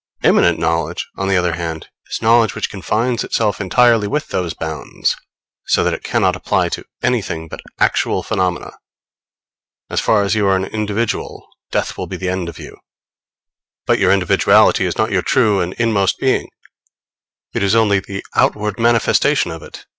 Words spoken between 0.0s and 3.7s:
Immanent knowledge, on the other hand, is knowledge which confines itself